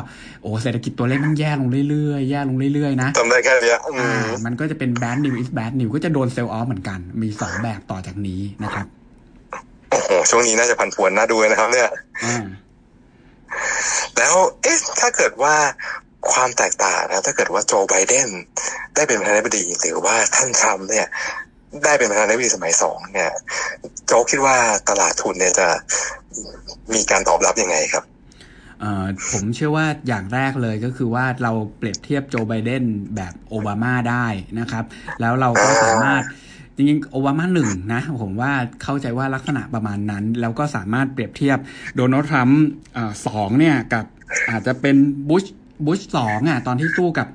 [0.42, 8.86] โอ้เศรษฐกิจตัวเลขมันแย่ลงเรื่อยๆ แย่ลงเรื่อยๆ นะจำได้แค่นี้อ่ามันก็จะเป็น bad news is bad news ก็จะโดนเซลล์ออฟเหมือนกัน มีสองแบบต่อจากนี้นะครับ
[9.92, 11.90] โอ้โหช่วงนี้น่าจะผันผวนน่าดูนะครับเนี่ย
[14.18, 15.56] แล้วเอ๊ะถ้าเกิดว่า
[16.32, 18.30] ความแตกต่างนะถ้าเกิดว่าโจไบเดน
[18.96, 21.08] ได้เป็นประธานาธิบดีหรือว่าท่านทรัมป์เนี่ย
[21.84, 23.32] ได้เป็นประธานาธิบดีสมัยสองเนี่ย
[24.06, 24.56] โจ๊กคิดว่า
[24.90, 25.68] ตลาดทุนเนี่ยจะ
[26.94, 28.04] มีการตอบรับยังไงครับ
[29.32, 32.84] ผมเชื่อว่าอย่างแรกเลยก็คือว่าเราเปรียบเทียบโจไบเดน
[33.16, 34.28] แบบโอบามาได้
[34.60, 34.84] นะครับ
[35.22, 36.24] แล้วเราก็สามารถ
[36.76, 38.52] จริงๆโอบามาหนึ่งนะ ผมว่า
[38.84, 41.58] เข้าใจว่าลักษณะประมาณนั้น แล้วก็สามารถเปรียบเทียบ
[41.96, 42.64] โดนัลด์ทรัมป์
[43.28, 44.06] สองเนี่ยกับ
[44.50, 44.96] อาจจะเป็น
[45.30, 45.46] บุช
[45.86, 47.28] บุชสองอะตอนที่สู้กับ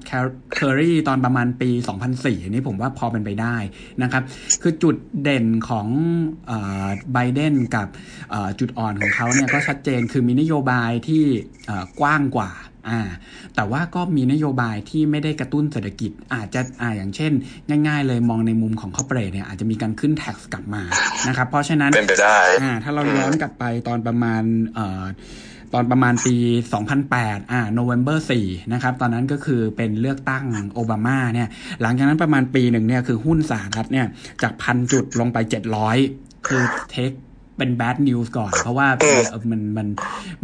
[0.55, 1.71] เคอรี่ตอนประมาณปี
[2.07, 3.57] 2004อันนี้ผมว่าพอเป็นไปได้
[4.03, 4.23] นะครับ
[4.63, 5.89] คือจุดเด่นของ
[7.13, 7.89] ไบเดนกับ
[8.61, 11.23] จุดอ่อนของเขาเนี่ยก็ชัดเจนคือมีนโยบายที่
[12.01, 12.53] กว้างกว่า
[12.91, 13.01] อ่า
[13.55, 17.33] แต่ว่าก็มีนโยบายที่ไม่ได้กระตุ้นเศรษฐกิจอาจจะอ่าอย่างเช่น
[17.87, 20.83] ง่าย ๆ เลยมองในมุมของคอเปรสเนี่ยอาจจะมีการขึ้นแท็กกลับมา
[21.29, 24.43] นะครับเพราะฉะนั้นเป็นไปได้อ่าถ้าเราย้อนกลับไปตอนประมาณ
[24.75, 25.05] เอ่อ
[25.75, 26.35] ตอนประมาณปี
[26.93, 31.49] 2008 อ่าโนเวม ber 4นะครับ ตอนนั้นก็คือเป็นเลือกตั้งโอบามาเนี่ย
[31.83, 34.07] หลังจากนั้นประมาณปีหนึ่งเนี่ย คือหุ้นสหรัฐเนี่ย
[34.43, 35.39] จากพันจุดลงไป
[35.93, 37.11] 700 คือเทค
[37.59, 38.89] เป็น bad news ก่อน เพราะว่า
[39.51, 39.87] มันมัน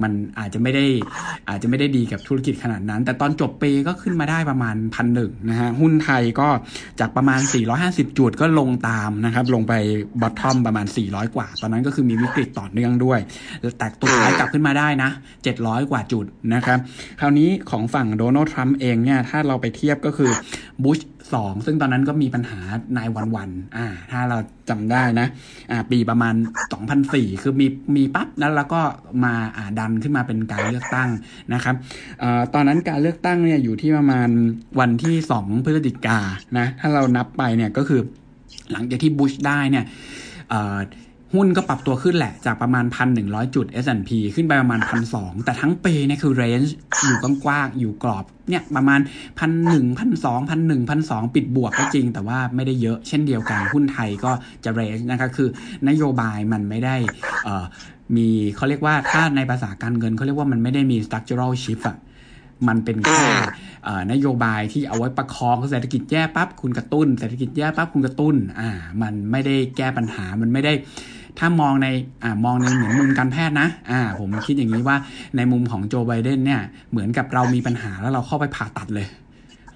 [0.02, 0.84] มันอาจจะไม่ได้
[1.48, 6.48] อาจจะไม่ได้ดีกับธุรกิจขนาดนั้น แต่ตอนจบปีก็ขึ้นมาได้ประมาณพันหนึ่งนะฮะ หุ้นไทยก็
[7.00, 7.40] จากประมาณ
[7.80, 9.74] 450 จุดก็ลงตามนะครับ ลงไป
[10.20, 13.20] บอททอมประมาณ 400 กว่า ตอนนั้นก็คือมีวิกฤตต่อเนื่องด้วย
[13.78, 15.10] แต่ตัวท้ายกลับขึ้นมาได้นะ
[15.50, 16.78] 700 กว่าจุดนะครับ
[17.20, 20.30] คราวนี้ของฝั่งโดนัลด์ทรัมป์เองเนี่ย ถ้าเราไปเทียบก็คือ
[20.84, 20.98] บุช
[21.34, 22.60] สองซึ่งตอนนั้นก็มีปัญหา
[22.96, 24.38] นายวันวันอ่า ถ้าเรา
[24.68, 25.26] จำได้นะ
[25.70, 26.34] อ่า ปีประมาณ
[26.72, 27.66] สองพันสี่คือมี
[27.96, 28.82] มีปั๊บแล้วเราก็
[29.24, 31.10] มาอ่าดันขึ้นมาเป็นการเลือกตั้ง
[31.54, 31.74] นะครับ
[32.20, 34.28] เอ่อตอนนั้นการเลือกตั้งเนี่ยอยู่ที่ประมาณ
[34.80, 36.18] วันที่สองพฤศจิกา
[36.58, 38.00] นะ ถ้าเรานับไปเนี่ยก็คือ
[38.72, 39.84] หลังจากที่บุชได้เนี่ย
[41.34, 42.84] หุ้นก็ปรับตัวขึ้นแหละ จากประมาณ
[43.20, 44.80] 1,100 จุด S&P ขึ้นไปประมาณ
[45.12, 49.00] 1,200 แต่ทั้งปีเนี่ยคือเรนจ์อยู่กว้างๆอยู่กรอบเนี่ยประมาณ
[49.40, 54.32] 1,100 1,200 1,200 ปิดบวกก็จริง แต่ว่าไม่ได้เยอะเช่นเดียวกัน หุ้นไทยก็
[54.64, 55.48] จะเรนจ์นะคะคือ
[55.88, 56.96] นโยบายมันไม่ได้
[58.16, 61.98] มีเขาเรียกว่าถ้าในภาษาการเงินเขาเรียกว่ามันไม่ได้มี structural shift อะ
[62.68, 63.22] มันเป็นแค่
[64.12, 68.70] นโยบายที่เอาไว้ประคองเศรษฐกิจแย่ปั๊บคุณกระตุ้น เศรษฐกิจแย่ปั๊บคุณกระตุ้น อ่า
[69.02, 70.72] มันไม่ได้แก้ปัญหา มันไม่ได้
[71.38, 71.88] ถ้ามองใน
[72.22, 74.96] อ่ามองในเหมือนมุมการแพทย์นะอ่าผมคิดอย่างนี้ว่า
[75.36, 79.06] ในมุมของโจไบเดนเนี่ยเหมือนกับเรามีปัญหาแล้วเราเข้าไปผ่าตัดเลย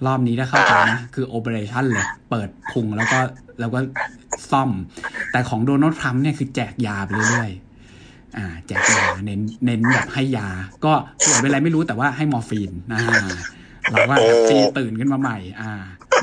[0.05, 3.19] รอบนี้ถ้าเข้าไปนะคือ operation เลย เปิดพุงแล้วก็
[3.59, 3.79] แล้วก็
[4.51, 4.69] ซ่อม
[5.31, 10.47] แต่ของโดนัลด์ทรัมป์เนี่ยคือแจกยาไปเรื่อยๆอ่าแจกยาเน้นเน้นแบบให้ยา
[10.85, 10.93] ก็
[11.25, 13.01] ป่วยเป็นอะไรไม่รู้แต่ว่าให้มอร์ฟีนอ่า
[13.91, 15.71] เราก็ happy ตื่นขึ้นมาใหม่ อ่า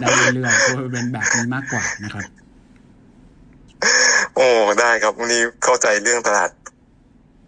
[0.00, 2.24] ได้เรื่อยๆก็เป็นแบบนี้มากกว่านะครับ
[4.36, 4.48] โอ้
[4.80, 6.50] ได้ครับวันนี้เข้าใจเรื่องตลาด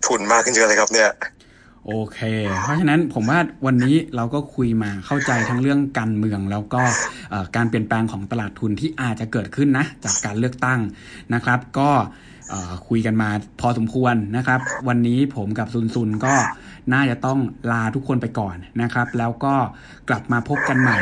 [0.06, 1.10] ทุนมากขึ้นเยอะเลยครับเนี่ย
[1.86, 2.18] โอเค
[2.62, 6.82] เพราะฉะนั้นผมว่าวันนี้เราก็คุยมาเข้าใจทั้งเรื่องการเมืองแล้วก็
[7.56, 10.80] การเปลี่ยนแปลงของตลาดทุนที่อาจจะเกิดขึ้นนะ จากการเลือกตั้ง
[11.34, 11.90] นะครับ ก็
[12.88, 13.28] คุยกันมา
[13.60, 16.34] พอสมควรนะครับ วันนี้ผมกับซุนซุนก็
[16.92, 17.38] น่าจะต้อง
[17.70, 19.54] ลาทุกคนไปก่อนนะครับ แล้วก็
[20.08, 20.98] กลับมาพบกันใหม่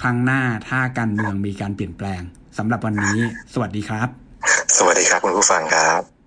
[0.00, 2.22] ครั้งหน้าถ้าการเมืองมีการเปลี่ยนแปลง
[2.58, 3.18] สำหรับวันนี้
[3.52, 4.27] สวัสดีครับ
[4.76, 6.17] สวัสดีครับคุณผู้ฟังครับ